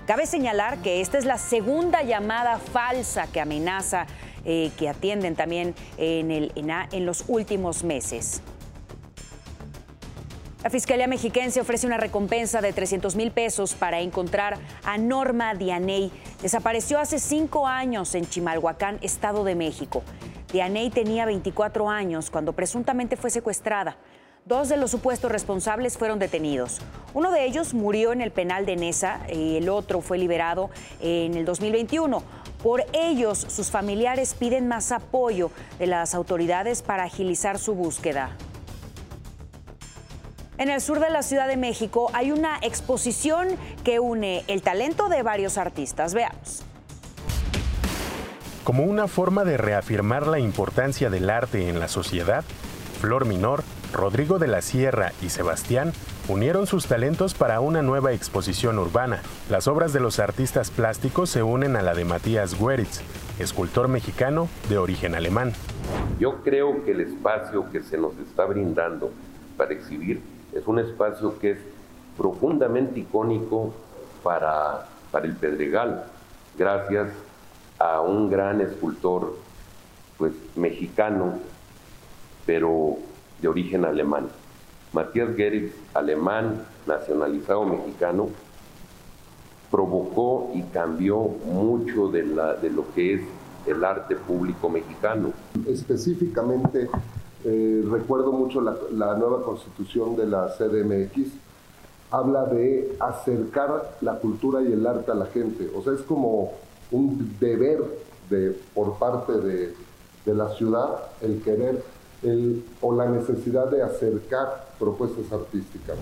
Cabe 0.08 0.26
señalar 0.26 0.80
que 0.80 1.00
esta 1.00 1.20
es 1.20 1.26
la 1.26 1.38
segunda 1.38 2.02
llamada 2.02 2.58
falsa 2.58 3.28
que 3.28 3.40
amenaza, 3.40 4.08
eh, 4.46 4.72
que 4.78 4.90
atienden 4.90 5.36
también 5.36 5.76
en, 5.98 6.32
el, 6.32 6.52
en 6.56 7.06
los 7.06 7.26
últimos 7.28 7.84
meses. 7.84 8.42
La 10.64 10.70
Fiscalía 10.70 11.08
Mexiquense 11.08 11.60
ofrece 11.60 11.88
una 11.88 11.98
recompensa 11.98 12.62
de 12.62 12.72
300 12.72 13.16
mil 13.16 13.32
pesos 13.32 13.74
para 13.74 14.00
encontrar 14.00 14.60
a 14.84 14.96
Norma 15.00 15.56
Dianey. 15.56 16.12
Desapareció 16.44 17.00
hace 17.00 17.18
cinco 17.18 17.66
años 17.66 18.14
en 18.14 18.30
Chimalhuacán, 18.30 19.00
Estado 19.02 19.44
de 19.44 19.56
México. 19.56 20.04
Dianey 20.54 20.92
tenía 20.92 21.26
24 21.26 21.90
años 21.90 22.30
cuando 22.30 22.54
presuntamente 22.54 23.18
fue 23.18 23.32
secuestrada. 23.32 23.98
Dos 24.46 24.70
de 24.70 24.78
los 24.78 24.90
supuestos 24.90 25.32
responsables 25.32 26.00
fueron 26.00 26.18
detenidos. 26.18 26.80
Uno 27.14 27.32
de 27.32 27.46
ellos 27.46 27.76
murió 27.76 28.12
en 28.12 28.22
el 28.22 28.32
penal 28.32 28.66
de 28.66 28.76
Nesa 28.76 29.22
y 29.32 29.58
el 29.58 29.70
otro 29.70 30.02
fue 30.02 30.18
liberado 30.18 30.72
en 31.00 31.36
el 31.36 31.46
2021. 31.46 32.24
Por 32.64 32.84
ellos, 32.94 33.38
sus 33.38 33.70
familiares 33.70 34.34
piden 34.34 34.68
más 34.68 34.92
apoyo 34.92 35.52
de 35.78 35.86
las 35.86 36.16
autoridades 36.16 36.82
para 36.82 37.04
agilizar 37.04 37.60
su 37.60 37.76
búsqueda. 37.76 38.36
En 40.58 40.70
el 40.70 40.82
sur 40.82 41.00
de 41.00 41.12
la 41.12 41.22
Ciudad 41.22 41.48
de 41.48 41.58
México 41.58 42.10
hay 42.14 42.32
una 42.32 42.58
exposición 42.64 43.48
que 43.84 44.00
une 44.00 44.44
el 44.48 44.64
talento 44.64 45.08
de 45.08 45.22
varios 45.22 45.60
artistas. 45.60 46.16
Veamos. 46.16 46.64
Como 48.64 48.84
una 48.86 49.08
forma 49.08 49.44
de 49.44 49.58
reafirmar 49.58 50.26
la 50.26 50.40
importancia 50.40 51.12
del 51.12 51.30
arte 51.30 51.70
en 51.70 51.80
la 51.80 51.88
sociedad, 51.88 52.44
Flor 53.00 53.26
Minor, 53.26 53.64
Rodrigo 53.94 54.40
de 54.40 54.48
la 54.48 54.62
Sierra 54.62 55.12
y 55.22 55.30
Sebastián 55.30 55.94
unieron 56.30 56.68
sus 56.68 56.88
talentos 56.88 57.34
para 57.34 57.60
una 57.60 57.82
nueva 57.82 58.14
exposición 58.14 58.80
urbana. 58.80 59.22
Las 59.50 59.68
obras 59.68 59.94
de 59.94 60.00
los 60.00 60.20
artistas 60.20 60.72
plásticos 60.72 61.30
se 61.30 61.44
unen 61.44 61.76
a 61.76 61.82
la 61.82 61.94
de 61.94 62.06
Matías 62.06 62.60
Gueritz, 62.60 63.02
escultor 63.40 63.88
mexicano 63.88 64.48
de 64.70 64.78
origen 64.78 65.16
alemán. 65.16 65.54
Yo 66.20 66.42
creo 66.44 66.86
que 66.86 66.92
el 66.92 67.02
espacio 67.02 67.70
que 67.72 67.82
se 67.82 67.98
nos 67.98 68.18
está 68.18 68.46
brindando 68.46 69.12
para 69.58 69.74
exhibir 69.74 70.22
es 70.54 70.66
un 70.68 70.80
espacio 70.80 71.38
que 71.40 71.52
es 71.52 71.58
profundamente 72.18 73.00
icónico 73.00 73.74
para, 74.24 74.88
para 75.12 75.26
el 75.26 75.36
Pedregal, 75.36 76.06
gracias 76.58 77.10
a 77.80 78.02
un 78.02 78.30
gran 78.30 78.62
escultor 78.62 79.38
pues, 80.18 80.34
mexicano, 80.56 81.40
pero 82.46 82.98
de 83.42 83.48
origen 83.48 83.86
alemán. 83.86 84.28
Matías 84.94 85.36
Geritz, 85.36 85.74
alemán, 85.94 86.64
nacionalizado 86.86 87.64
mexicano, 87.66 88.30
provocó 89.70 90.52
y 90.54 90.64
cambió 90.64 91.18
mucho 91.18 92.10
de, 92.10 92.24
lo 92.24 92.94
que 92.94 93.14
es 93.16 93.22
el 93.66 93.84
arte 93.84 94.16
público 94.16 94.70
mexicano. 94.70 95.32
Específicamente, 95.68 96.90
eh, 97.46 97.84
recuerdo 97.90 98.32
mucho 98.32 98.60
la, 98.60 98.76
la 98.92 99.16
nueva 99.16 99.44
constitución 99.44 100.16
de 100.18 100.28
la 100.28 100.48
CDMX, 100.58 101.32
habla 102.12 102.44
de 102.46 102.98
acercar 103.00 103.98
la 104.02 104.16
cultura 104.16 104.62
y 104.62 104.74
el 104.74 104.86
arte 104.86 105.12
a 105.12 105.16
la 105.16 105.28
gente. 105.28 105.70
O 105.74 105.82
sea, 105.82 105.94
es 105.94 106.02
como 106.02 106.52
un 106.92 107.38
deber 107.40 107.82
de, 108.30 108.58
por 108.74 108.98
parte 109.00 109.34
de, 109.34 109.74
la 110.26 110.50
ciudad 110.56 110.98
el 111.22 111.42
querer 111.42 111.84
el, 112.24 112.64
o 112.82 112.96
la 112.96 113.08
necesidad 113.08 113.68
de 113.68 113.82
acercar 113.84 114.68
propuestas 114.80 115.32
artísticas. 115.32 115.98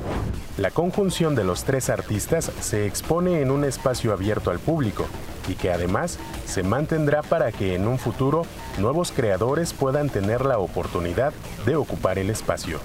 La 0.57 0.71
conjunción 0.71 1.35
de 1.35 1.43
los 1.43 1.63
tres 1.63 1.89
artistas 1.89 2.51
se 2.59 2.85
expone 2.85 3.41
en 3.41 3.51
un 3.51 3.63
espacio 3.63 4.13
abierto 4.13 4.51
al 4.51 4.59
público 4.59 5.05
y 5.47 5.55
que 5.55 5.71
además 5.71 6.19
se 6.45 6.63
mantendrá 6.63 7.21
para 7.23 7.51
que 7.51 7.75
en 7.75 7.87
un 7.87 7.97
futuro 7.97 8.43
nuevos 8.79 9.11
creadores 9.11 9.73
puedan 9.73 10.09
tener 10.09 10.45
la 10.45 10.59
oportunidad 10.59 11.33
de 11.65 11.75
ocupar 11.75 12.19
el 12.19 12.29
espacio. 12.29 12.79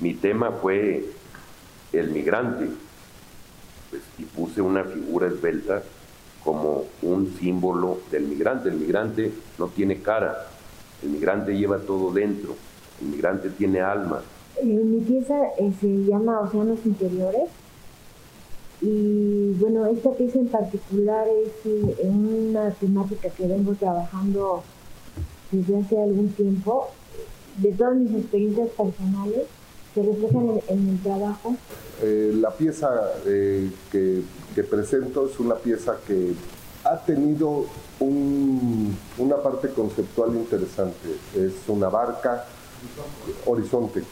Mi 0.00 0.14
tema 0.14 0.50
fue 0.50 1.04
el 1.92 2.10
migrante 2.10 2.68
pues, 3.90 4.02
y 4.18 4.24
puse 4.24 4.60
una 4.60 4.84
figura 4.84 5.28
esbelta 5.28 5.82
como 6.44 6.84
un 7.02 7.34
símbolo 7.38 7.98
del 8.10 8.24
migrante. 8.24 8.68
El 8.68 8.76
migrante 8.76 9.32
no 9.58 9.68
tiene 9.68 10.02
cara, 10.02 10.46
el 11.02 11.10
migrante 11.10 11.56
lleva 11.56 11.78
todo 11.78 12.12
dentro, 12.12 12.54
el 13.00 13.08
migrante 13.08 13.50
tiene 13.50 13.80
alma. 13.80 14.22
Eh, 14.56 14.64
mi 14.64 15.00
pieza 15.00 15.34
eh, 15.58 15.72
se 15.80 15.86
llama 15.86 16.40
Océanos 16.40 16.78
Interiores 16.84 17.50
y 18.80 19.52
bueno, 19.52 19.86
esta 19.86 20.12
pieza 20.12 20.38
en 20.38 20.48
particular 20.48 21.26
es 21.28 21.66
eh, 21.66 21.96
una 22.02 22.70
temática 22.70 23.28
que 23.30 23.46
vengo 23.46 23.74
trabajando 23.74 24.62
desde 25.50 25.78
hace 25.78 26.02
algún 26.02 26.28
tiempo, 26.30 26.88
de 27.58 27.72
todas 27.72 27.96
mis 27.96 28.12
experiencias 28.12 28.68
personales 28.70 29.42
se 29.94 30.02
reflejan 30.02 30.60
en, 30.68 30.88
el 30.90 30.98
trabajo. 31.02 31.56
la 32.02 32.50
pieza 32.50 32.90
que 33.90 34.22
que 34.56 34.64
presento 34.64 35.28
es 35.28 35.38
una 35.38 35.54
pieza 35.56 35.98
que 36.06 36.32
ha 36.90 36.98
tenido 37.04 37.66
una 38.00 39.36
parte 39.42 39.68
conceptual 39.70 40.34
interesante. 40.34 41.08
Es 41.34 41.68
una 41.68 41.88
barca, 41.88 42.44
horizonte, 43.46 44.02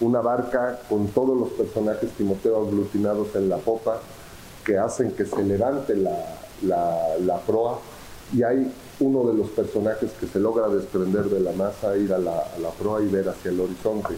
una 0.00 0.20
barca 0.20 0.80
con 0.88 1.08
todos 1.08 1.38
los 1.38 1.50
personajes 1.50 2.10
Timoteo 2.12 2.66
aglutinados 2.66 3.34
en 3.34 3.48
la 3.48 3.58
popa 3.58 4.00
que 4.64 4.78
hacen 4.78 5.12
que 5.12 5.24
se 5.24 5.42
levante 5.44 5.94
la, 5.94 7.40
proa 7.46 7.78
y 8.34 8.42
hay 8.42 8.72
uno 8.98 9.30
de 9.30 9.34
los 9.34 9.50
personajes 9.50 10.10
que 10.18 10.26
se 10.26 10.40
logra 10.40 10.68
desprender 10.68 11.26
de 11.26 11.38
la 11.38 11.52
masa, 11.52 11.96
ir 11.96 12.12
a 12.12 12.18
la, 12.18 12.32
a 12.32 12.58
la, 12.60 12.70
proa 12.70 13.00
y 13.02 13.06
ver 13.06 13.28
hacia 13.28 13.52
el 13.52 13.60
horizonte. 13.60 14.14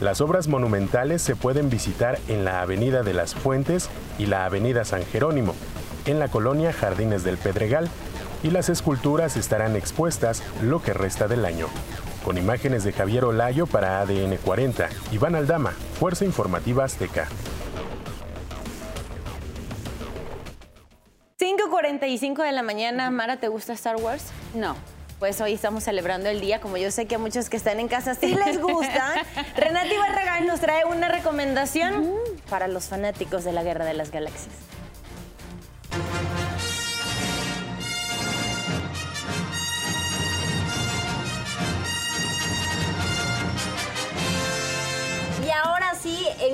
Las 0.00 0.20
obras 0.20 0.46
monumentales 0.46 1.22
se 1.22 1.34
pueden 1.34 1.68
visitar 1.68 2.18
en 2.28 2.44
la 2.44 2.62
Avenida 2.62 3.02
de 3.02 3.14
las 3.14 3.34
Fuentes 3.34 3.88
y 4.18 4.26
la 4.26 4.44
Avenida 4.44 4.84
San 4.84 5.02
Jerónimo, 5.02 5.54
en 6.06 6.18
la 6.18 6.28
colonia 6.28 6.72
Jardines 6.72 7.24
del 7.24 7.38
Pedregal, 7.38 7.88
y 8.42 8.50
las 8.50 8.68
esculturas 8.68 9.36
estarán 9.36 9.76
expuestas 9.76 10.42
lo 10.62 10.82
que 10.82 10.92
resta 10.92 11.28
del 11.28 11.44
año. 11.44 11.68
Con 12.24 12.38
imágenes 12.38 12.84
de 12.84 12.92
Javier 12.92 13.24
Olayo 13.24 13.66
para 13.66 14.00
ADN 14.00 14.36
40, 14.36 14.88
Iván 15.12 15.34
Aldama, 15.34 15.72
Fuerza 15.98 16.24
Informativa 16.24 16.84
Azteca. 16.84 17.28
5.45 21.38 22.44
de 22.44 22.52
la 22.52 22.62
mañana, 22.62 23.10
Mara, 23.10 23.38
¿te 23.38 23.48
gusta 23.48 23.72
Star 23.72 23.96
Wars? 23.96 24.26
No. 24.54 24.76
Pues 25.18 25.40
hoy 25.40 25.52
estamos 25.52 25.84
celebrando 25.84 26.28
el 26.28 26.40
día, 26.40 26.60
como 26.60 26.76
yo 26.76 26.90
sé 26.90 27.06
que 27.06 27.14
a 27.14 27.18
muchos 27.18 27.48
que 27.48 27.56
están 27.56 27.78
en 27.78 27.86
casa 27.86 28.16
sí 28.16 28.34
les 28.34 28.60
gusta. 28.60 29.24
Renati 29.56 29.96
Barragán 29.96 30.46
nos 30.46 30.60
trae 30.60 30.84
una 30.84 31.08
recomendación 31.08 32.10
para 32.50 32.66
los 32.66 32.86
fanáticos 32.86 33.44
de 33.44 33.52
la 33.52 33.62
Guerra 33.62 33.84
de 33.84 33.94
las 33.94 34.10
Galaxias. 34.10 34.71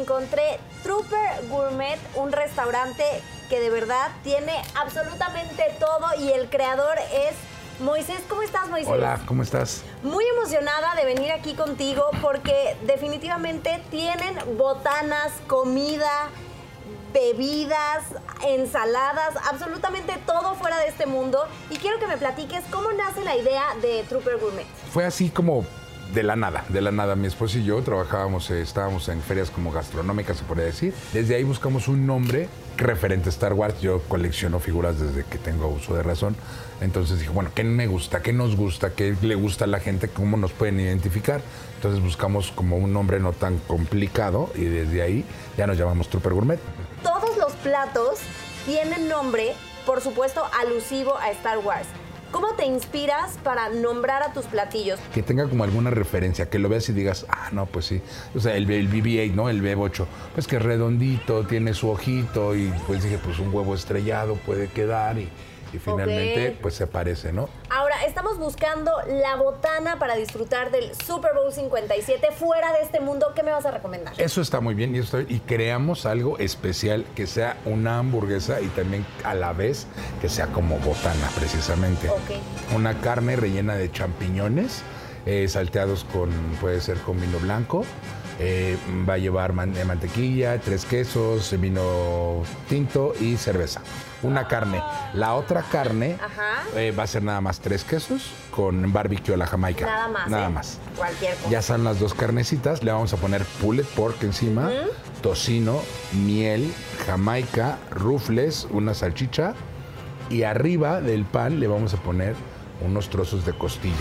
Encontré 0.09 0.59
Trooper 0.83 1.47
Gourmet, 1.51 1.99
un 2.15 2.33
restaurante 2.33 3.05
que 3.51 3.61
de 3.61 3.69
verdad 3.69 4.11
tiene 4.23 4.55
absolutamente 4.75 5.63
todo 5.79 6.07
y 6.19 6.33
el 6.33 6.49
creador 6.49 6.97
es 7.13 7.35
Moisés. 7.81 8.21
¿Cómo 8.27 8.43
estás, 8.43 8.71
Moisés? 8.71 8.91
Hola, 8.91 9.21
¿cómo 9.27 9.43
estás? 9.43 9.85
Muy 10.03 10.25
emocionada 10.25 10.95
de 10.95 11.05
venir 11.05 11.31
aquí 11.31 11.53
contigo 11.53 12.05
porque 12.23 12.75
definitivamente 12.87 13.83
tienen 13.91 14.35
botanas, 14.57 15.33
comida 15.47 16.31
bebidas, 17.13 18.05
ensaladas, 18.47 19.35
absolutamente 19.51 20.13
todo 20.27 20.55
fuera 20.55 20.79
de 20.79 20.89
este 20.89 21.07
mundo. 21.07 21.47
Y 21.71 21.77
quiero 21.77 21.99
que 21.99 22.07
me 22.07 22.17
platiques 22.17 22.63
cómo 22.71 22.93
nace 22.93 23.25
la 23.25 23.35
idea 23.35 23.65
de 23.81 24.05
Trooper 24.09 24.39
Gourmet. 24.39 24.67
Fue 24.93 25.05
así 25.07 25.31
como 25.31 25.65
de 26.15 26.23
la 26.23 26.37
nada, 26.37 26.65
de 26.69 26.81
la 26.81 26.91
nada. 26.91 27.17
Mi 27.17 27.27
esposo 27.27 27.59
y 27.59 27.65
yo 27.65 27.83
trabajábamos, 27.83 28.51
eh, 28.51 28.63
estábamos 28.63 29.09
en 29.09 29.21
ferias 29.21 29.51
como 29.51 29.71
gastronómicas, 29.71 30.39
se 30.39 30.45
podría 30.45 30.67
decir. 30.67 30.95
Desde 31.13 31.37
ahí 31.37 31.45
buscamos 31.45 31.89
un 31.89 32.07
nombre 32.07 32.49
referente 32.77 33.29
a 33.29 33.31
Star 33.31 33.53
Wars. 33.53 33.81
Yo 33.81 34.01
colecciono 34.09 34.59
figuras 34.61 34.99
desde 34.99 35.25
que 35.25 35.39
tengo 35.39 35.69
uso 35.69 35.95
de 35.95 36.03
razón. 36.03 36.37
Entonces 36.81 37.19
dije, 37.19 37.31
bueno, 37.31 37.51
¿qué 37.55 37.65
me 37.65 37.87
gusta? 37.87 38.23
¿Qué 38.23 38.33
nos 38.33 38.57
gusta? 38.57 38.91
¿Qué 38.91 39.17
le 39.21 39.35
gusta 39.35 39.65
a 39.65 39.69
la 39.69 39.81
gente? 39.81 40.09
¿Cómo 40.09 40.37
nos 40.37 40.53
pueden 40.53 40.81
identificar? 40.81 41.41
Entonces 41.77 42.03
buscamos 42.03 42.53
como 42.53 42.77
un 42.77 42.93
nombre 42.93 43.21
no 43.21 43.33
tan 43.33 43.59
complicado 43.59 44.51
y 44.55 44.65
desde 44.65 45.03
ahí 45.03 45.25
ya 45.57 45.67
nos 45.67 45.77
llamamos 45.77 46.09
Trooper 46.09 46.33
Gourmet. 46.33 46.61
Todos 47.03 47.37
los 47.37 47.53
platos 47.55 48.21
tienen 48.65 49.09
nombre, 49.09 49.55
por 49.85 50.01
supuesto, 50.01 50.45
alusivo 50.61 51.17
a 51.19 51.31
Star 51.31 51.59
Wars. 51.59 51.89
¿Cómo 52.31 52.55
te 52.55 52.67
inspiras 52.67 53.39
para 53.43 53.71
nombrar 53.71 54.23
a 54.23 54.33
tus 54.35 54.45
platillos? 54.45 55.01
Que 55.15 55.23
tenga 55.23 55.49
como 55.49 55.65
alguna 55.65 55.91
referencia, 55.91 56.51
que 56.51 56.59
lo 56.59 56.69
veas 56.69 56.89
y 56.91 56.93
digas, 56.93 57.25
ah, 57.31 57.49
no, 57.53 57.65
pues 57.65 57.87
sí. 57.87 58.03
O 58.35 58.41
sea, 58.41 58.55
el, 58.55 58.71
el 58.71 58.91
BB-8, 58.91 59.35
¿no? 59.35 59.49
El 59.49 59.63
B8, 59.63 60.05
pues 60.35 60.47
que 60.47 60.59
redondito, 60.59 61.47
tiene 61.47 61.73
su 61.73 61.89
ojito 61.89 62.55
y 62.55 62.73
pues 62.87 63.03
dije, 63.03 63.19
pues 63.19 63.39
un 63.39 63.53
huevo 63.53 63.75
estrellado 63.75 64.35
puede 64.35 64.69
quedar 64.69 65.19
y, 65.19 65.29
y 65.73 65.79
finalmente 65.79 66.57
pues 66.63 66.75
se 66.75 66.87
parece, 66.87 67.33
¿no? 67.33 67.49
Ahora, 67.71 68.05
estamos 68.07 68.39
buscando 68.39 68.93
la 69.07 69.37
botana 69.37 69.99
para 69.99 70.15
disfrutar 70.17 70.71
del 70.71 70.95
Super 70.95 71.33
Bowl 71.35 71.53
57 71.53 72.29
fuera 72.33 72.73
de 72.73 72.83
este 72.83 73.01
mundo. 73.01 73.33
¿Qué 73.35 73.43
me 73.43 73.51
vas 73.51 73.67
a 73.67 73.71
recomendar? 73.71 74.15
Eso 74.21 74.41
está 74.41 74.61
muy 74.61 74.75
bien 74.75 74.95
y, 74.95 74.99
esto- 75.01 75.21
y 75.21 75.41
creamos 75.41 76.07
algo 76.07 76.39
especial 76.39 77.05
que 77.15 77.27
sea 77.27 77.57
una 77.65 77.99
hamburguesa 77.99 78.61
y 78.61 78.67
también 78.69 79.05
a 79.25 79.35
la 79.35 79.53
vez 79.53 79.87
que 80.21 80.29
sea 80.29 80.47
como 80.49 80.79
botana 80.79 81.29
precisamente. 81.37 82.09
Ok. 82.09 82.75
Una 82.75 83.01
carne 83.01 83.37
rellena 83.37 83.75
de 83.75 83.91
champiñones 83.93 84.83
eh, 85.27 85.47
salteados 85.49 86.05
con, 86.13 86.31
puede 86.61 86.81
ser 86.81 86.97
con 86.99 87.21
vino 87.21 87.39
blanco. 87.39 87.85
Eh, 88.39 88.77
va 89.09 89.15
a 89.15 89.19
llevar 89.19 89.53
man- 89.53 89.77
eh, 89.77 89.85
mantequilla, 89.85 90.59
tres 90.61 90.85
quesos, 90.85 91.55
vino 91.61 92.43
tinto 92.69 93.13
y 93.21 93.37
cerveza. 93.37 93.81
Una 94.23 94.49
carne. 94.49 94.83
La 95.15 95.35
otra 95.35 95.63
carne 95.63 96.17
eh, 96.75 96.93
va 96.97 97.05
a 97.05 97.07
ser 97.07 97.23
nada 97.23 97.41
más 97.41 97.61
tres 97.61 97.85
quesos 97.85 98.31
con 98.51 98.93
barbecue 98.93 99.35
a 99.35 99.37
la 99.37 99.47
jamaica. 99.47 99.87
Nada 99.87 100.09
más. 100.09 100.29
Nada 100.29 100.47
¿eh? 100.47 100.51
más. 100.51 100.79
Cualquier 100.97 101.35
cosa. 101.37 101.51
Ya 101.51 101.59
están 101.61 101.85
las 101.85 102.01
dos 102.01 102.15
carnecitas, 102.15 102.83
le 102.83 102.91
vamos 102.91 103.13
a 103.13 103.17
poner 103.17 103.45
pulled 103.61 103.85
pork 103.95 104.23
encima, 104.25 104.71
tocino, 105.23 105.81
miel, 106.13 106.73
jamaica, 107.07 107.79
rufles, 107.93 108.67
una 108.71 108.93
salchicha 108.95 109.55
y 110.31 110.43
arriba 110.43 111.01
del 111.01 111.25
pan 111.25 111.61
le 111.61 111.69
vamos 111.69 111.95
a 111.95 111.97
poner 111.99 112.35
unos 112.85 113.09
trozos 113.11 113.47
de 113.47 113.53
costilla. 113.53 113.95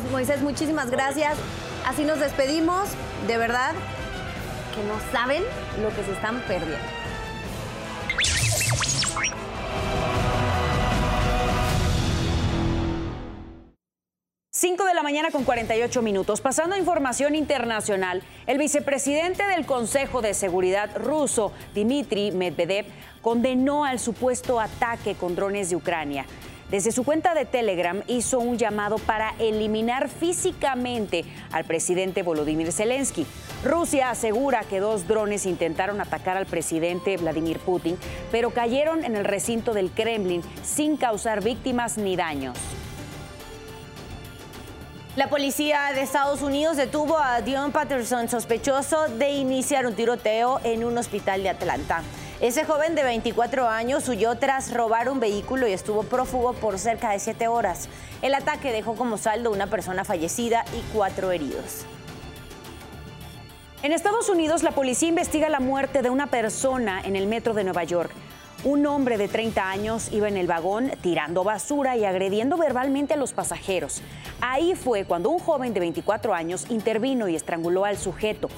Pues 0.00 0.12
Moisés, 0.12 0.42
muchísimas 0.42 0.90
gracias. 0.90 1.36
Así 1.86 2.04
nos 2.04 2.20
despedimos. 2.20 2.88
De 3.26 3.36
verdad 3.36 3.72
que 4.74 4.82
no 4.84 5.12
saben 5.12 5.42
lo 5.82 5.88
que 5.88 6.04
se 6.04 6.12
están 6.12 6.40
perdiendo. 6.42 6.76
5 14.50 14.84
de 14.84 14.94
la 14.94 15.02
mañana 15.04 15.30
con 15.30 15.44
48 15.44 16.02
minutos. 16.02 16.40
Pasando 16.40 16.74
a 16.74 16.78
información 16.78 17.34
internacional, 17.34 18.22
el 18.46 18.58
vicepresidente 18.58 19.46
del 19.46 19.66
Consejo 19.66 20.20
de 20.20 20.34
Seguridad 20.34 20.90
ruso, 20.96 21.52
Dmitry 21.74 22.32
Medvedev, 22.32 22.86
condenó 23.22 23.84
al 23.84 24.00
supuesto 24.00 24.58
ataque 24.58 25.14
con 25.14 25.36
drones 25.36 25.70
de 25.70 25.76
Ucrania. 25.76 26.26
Desde 26.70 26.92
su 26.92 27.02
cuenta 27.02 27.32
de 27.32 27.46
Telegram 27.46 28.02
hizo 28.08 28.40
un 28.40 28.58
llamado 28.58 28.98
para 28.98 29.34
eliminar 29.38 30.10
físicamente 30.10 31.24
al 31.50 31.64
presidente 31.64 32.22
Volodymyr 32.22 32.72
Zelensky. 32.72 33.26
Rusia 33.64 34.10
asegura 34.10 34.60
que 34.64 34.78
dos 34.78 35.08
drones 35.08 35.46
intentaron 35.46 35.98
atacar 36.02 36.36
al 36.36 36.44
presidente 36.44 37.16
Vladimir 37.16 37.58
Putin, 37.58 37.96
pero 38.30 38.50
cayeron 38.50 39.02
en 39.04 39.16
el 39.16 39.24
recinto 39.24 39.72
del 39.72 39.90
Kremlin 39.90 40.42
sin 40.62 40.98
causar 40.98 41.42
víctimas 41.42 41.96
ni 41.96 42.16
daños. 42.16 42.58
La 45.16 45.30
policía 45.30 45.90
de 45.94 46.02
Estados 46.02 46.42
Unidos 46.42 46.76
detuvo 46.76 47.18
a 47.18 47.40
Dion 47.40 47.72
Patterson, 47.72 48.28
sospechoso 48.28 49.08
de 49.08 49.30
iniciar 49.30 49.86
un 49.86 49.94
tiroteo 49.94 50.60
en 50.62 50.84
un 50.84 50.96
hospital 50.98 51.42
de 51.42 51.48
Atlanta. 51.48 52.02
Ese 52.40 52.64
joven 52.64 52.94
de 52.94 53.02
24 53.02 53.68
años 53.68 54.08
huyó 54.08 54.36
tras 54.36 54.72
robar 54.72 55.08
un 55.08 55.18
vehículo 55.18 55.66
y 55.66 55.72
estuvo 55.72 56.04
prófugo 56.04 56.52
por 56.52 56.78
cerca 56.78 57.10
de 57.10 57.18
siete 57.18 57.48
horas. 57.48 57.88
El 58.22 58.32
ataque 58.32 58.70
dejó 58.70 58.94
como 58.94 59.18
saldo 59.18 59.50
una 59.50 59.66
persona 59.66 60.04
fallecida 60.04 60.64
y 60.72 60.80
cuatro 60.94 61.32
heridos. 61.32 61.84
En 63.82 63.90
Estados 63.90 64.28
Unidos, 64.28 64.62
la 64.62 64.70
policía 64.70 65.08
investiga 65.08 65.48
la 65.48 65.58
muerte 65.58 66.00
de 66.00 66.10
una 66.10 66.28
persona 66.28 67.00
en 67.04 67.16
el 67.16 67.26
metro 67.26 67.54
de 67.54 67.64
Nueva 67.64 67.82
York. 67.82 68.12
Un 68.62 68.86
hombre 68.86 69.18
de 69.18 69.26
30 69.26 69.68
años 69.68 70.12
iba 70.12 70.28
en 70.28 70.36
el 70.36 70.46
vagón 70.46 70.92
tirando 71.00 71.42
basura 71.42 71.96
y 71.96 72.04
agrediendo 72.04 72.56
verbalmente 72.56 73.14
a 73.14 73.16
los 73.16 73.32
pasajeros. 73.32 74.00
Ahí 74.40 74.76
fue 74.76 75.04
cuando 75.04 75.30
un 75.30 75.40
joven 75.40 75.74
de 75.74 75.80
24 75.80 76.34
años 76.34 76.66
intervino 76.68 77.28
y 77.28 77.34
estranguló 77.34 77.84
al 77.84 77.98
sujeto. 77.98 78.48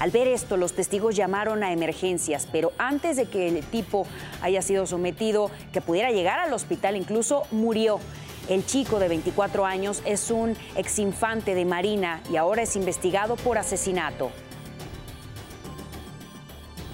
Al 0.00 0.10
ver 0.10 0.28
esto, 0.28 0.56
los 0.56 0.72
testigos 0.72 1.14
llamaron 1.14 1.62
a 1.62 1.72
emergencias, 1.72 2.48
pero 2.50 2.72
antes 2.78 3.16
de 3.16 3.26
que 3.26 3.48
el 3.48 3.62
tipo 3.62 4.06
haya 4.40 4.62
sido 4.62 4.86
sometido, 4.86 5.50
que 5.74 5.82
pudiera 5.82 6.10
llegar 6.10 6.40
al 6.40 6.54
hospital, 6.54 6.96
incluso 6.96 7.42
murió. 7.50 8.00
El 8.48 8.64
chico 8.64 8.98
de 8.98 9.08
24 9.08 9.66
años 9.66 10.02
es 10.06 10.30
un 10.30 10.56
exinfante 10.74 11.54
de 11.54 11.66
Marina 11.66 12.22
y 12.32 12.36
ahora 12.36 12.62
es 12.62 12.76
investigado 12.76 13.36
por 13.36 13.58
asesinato. 13.58 14.30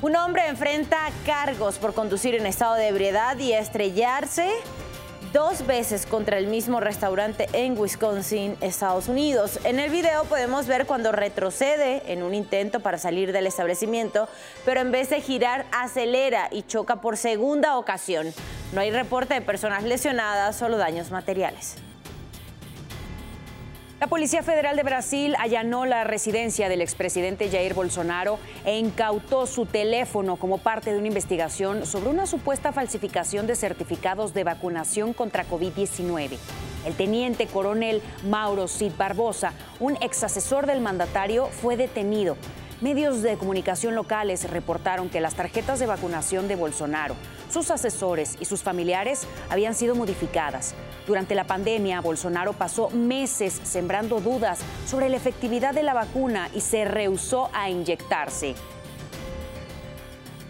Un 0.03 0.17
hombre 0.17 0.49
enfrenta 0.49 0.99
cargos 1.25 1.79
por 1.79 1.95
conducir 1.95 2.35
en 2.35 2.45
estado 2.45 2.75
de 2.75 2.89
ebriedad 2.89 3.39
y 3.39 3.53
estrellarse 3.53 4.51
dos 5.37 5.67
veces 5.67 6.07
contra 6.07 6.39
el 6.39 6.47
mismo 6.47 6.81
restaurante 6.81 7.47
en 7.53 7.79
Wisconsin, 7.79 8.57
Estados 8.63 9.07
Unidos. 9.07 9.61
En 9.65 9.79
el 9.79 9.91
video 9.91 10.25
podemos 10.25 10.67
ver 10.67 10.87
cuando 10.87 11.13
retrocede 11.13 12.11
en 12.11 12.23
un 12.23 12.33
intento 12.33 12.81
para 12.81 12.97
salir 12.97 13.33
del 13.33 13.47
establecimiento, 13.47 14.31
pero 14.65 14.81
en 14.81 14.91
vez 14.93 15.11
de 15.11 15.21
girar 15.21 15.67
acelera 15.73 16.49
y 16.51 16.63
choca 16.63 17.03
por 17.03 17.19
segunda 17.19 17.77
ocasión. 17.77 18.33
No 18.73 18.81
hay 18.81 18.91
reporte 18.91 19.35
de 19.35 19.43
personas 19.43 19.83
lesionadas, 19.83 20.57
solo 20.57 20.79
daños 20.79 21.11
materiales. 21.11 21.75
La 23.99 24.09
Policía 24.09 24.43
Federal 24.43 24.77
de 24.77 24.83
Brasil 24.83 25.35
allanó 25.39 25.87
la 25.87 26.05
residencia 26.05 26.69
del 26.69 26.83
expresidente 26.83 27.49
Jair 27.49 27.73
Bolsonaro 27.73 28.39
e 28.67 28.77
incautó 28.77 29.47
su 29.47 29.65
teléfono 29.65 30.37
como 30.37 30.59
parte 30.59 30.93
de 30.93 30.99
una 30.99 31.07
investigación 31.07 31.87
sobre 31.87 32.11
una 32.11 32.27
supuesta 32.27 32.73
falsificación 32.73 33.47
de 33.47 33.57
certificados 33.57 34.35
de 34.35 34.45
vacunación 34.45 35.15
contra 35.15 35.49
COVID-19. 35.49 36.37
El 36.85 36.95
teniente 36.95 37.47
coronel 37.47 38.03
Mauro 38.29 38.69
Cid 38.69 38.93
Barbosa, 38.99 39.55
un 39.81 39.97
ex 40.03 40.25
asesor 40.25 40.67
del 40.67 40.83
mandatario, 40.83 41.47
fue 41.47 41.79
detenido. 41.79 42.37
Medios 42.83 43.23
de 43.23 43.39
comunicación 43.39 43.95
locales 43.95 44.51
reportaron 44.51 45.09
que 45.09 45.23
las 45.23 45.37
tarjetas 45.37 45.79
de 45.79 45.87
vacunación 45.87 46.49
de 46.49 46.57
Bolsonaro, 46.57 47.15
sus 47.51 47.71
asesores 47.71 48.37
y 48.41 48.45
sus 48.45 48.63
familiares 48.63 49.27
habían 49.49 49.75
sido 49.75 49.95
modificadas. 49.95 50.75
Durante 51.07 51.35
la 51.35 51.45
pandemia, 51.45 52.01
Bolsonaro 52.01 52.53
pasó 52.53 52.91
meses 52.91 53.61
sembrando 53.63 54.21
dudas 54.21 54.59
sobre 54.87 55.09
la 55.09 55.17
efectividad 55.17 55.73
de 55.73 55.85
la 55.85 55.95
vacuna 55.95 56.49
y 56.53 56.61
se 56.61 56.85
rehusó 56.85 57.49
a 57.53 57.71
inyectarse. 57.71 58.55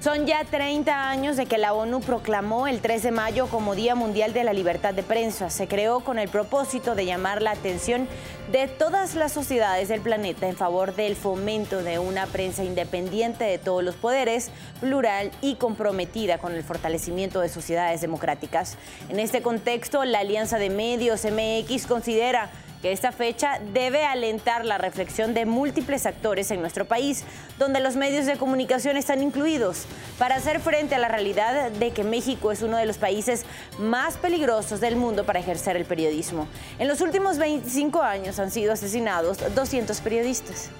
Son 0.06 0.24
ya 0.24 0.44
30 0.44 1.10
años 1.10 1.36
de 1.36 1.46
que 1.46 1.58
la 1.58 1.72
ONU 1.72 1.98
proclamó 2.00 2.68
el 2.68 2.80
3 2.80 3.02
de 3.02 3.10
mayo 3.10 3.48
como 3.48 3.74
Día 3.74 3.96
Mundial 3.96 4.32
de 4.32 4.44
la 4.44 4.52
Libertad 4.52 4.94
de 4.94 5.02
Prensa. 5.02 5.50
Se 5.50 5.66
creó 5.66 5.98
con 5.98 6.20
el 6.20 6.28
propósito 6.28 6.94
de 6.94 7.06
llamar 7.06 7.42
la 7.42 7.50
atención 7.50 8.06
de 8.52 8.68
todas 8.68 9.16
las 9.16 9.32
sociedades 9.32 9.88
del 9.88 10.00
planeta 10.00 10.46
en 10.46 10.54
favor 10.54 10.94
del 10.94 11.16
fomento 11.16 11.82
de 11.82 11.98
una 11.98 12.26
prensa 12.26 12.62
independiente 12.62 13.42
de 13.42 13.58
todos 13.58 13.82
los 13.82 13.96
poderes, 13.96 14.52
plural 14.78 15.32
y 15.40 15.56
comprometida 15.56 16.38
con 16.38 16.54
el 16.54 16.62
fortalecimiento 16.62 17.40
de 17.40 17.48
sociedades 17.48 18.00
democráticas. 18.00 18.78
En 19.08 19.18
este 19.18 19.42
contexto, 19.42 20.04
la 20.04 20.20
Alianza 20.20 20.58
de 20.58 20.70
Medios 20.70 21.24
MX 21.24 21.88
considera 21.88 22.52
que 22.82 22.92
esta 22.92 23.12
fecha 23.12 23.58
debe 23.72 24.04
alentar 24.04 24.64
la 24.64 24.78
reflexión 24.78 25.34
de 25.34 25.46
múltiples 25.46 26.06
actores 26.06 26.50
en 26.50 26.60
nuestro 26.60 26.84
país, 26.84 27.24
donde 27.58 27.80
los 27.80 27.96
medios 27.96 28.26
de 28.26 28.36
comunicación 28.36 28.96
están 28.96 29.22
incluidos, 29.22 29.86
para 30.18 30.36
hacer 30.36 30.60
frente 30.60 30.94
a 30.94 30.98
la 30.98 31.08
realidad 31.08 31.70
de 31.70 31.90
que 31.90 32.04
México 32.04 32.52
es 32.52 32.62
uno 32.62 32.76
de 32.76 32.86
los 32.86 32.98
países 32.98 33.44
más 33.78 34.16
peligrosos 34.16 34.80
del 34.80 34.96
mundo 34.96 35.24
para 35.24 35.40
ejercer 35.40 35.76
el 35.76 35.84
periodismo. 35.84 36.48
En 36.78 36.88
los 36.88 37.00
últimos 37.00 37.38
25 37.38 38.02
años 38.02 38.38
han 38.38 38.50
sido 38.50 38.72
asesinados 38.72 39.38
200 39.54 40.00
periodistas. 40.00 40.70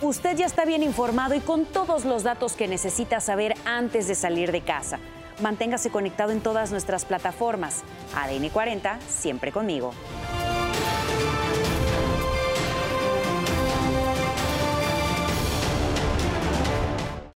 Usted 0.00 0.36
ya 0.36 0.46
está 0.46 0.64
bien 0.64 0.84
informado 0.84 1.34
y 1.34 1.40
con 1.40 1.64
todos 1.64 2.04
los 2.04 2.22
datos 2.22 2.52
que 2.52 2.68
necesita 2.68 3.20
saber 3.20 3.54
antes 3.64 4.06
de 4.06 4.14
salir 4.14 4.52
de 4.52 4.60
casa. 4.60 5.00
Manténgase 5.40 5.90
conectado 5.90 6.32
en 6.32 6.40
todas 6.40 6.72
nuestras 6.72 7.04
plataformas. 7.04 7.84
ADN 8.14 8.48
40, 8.48 8.98
siempre 9.06 9.52
conmigo. 9.52 9.92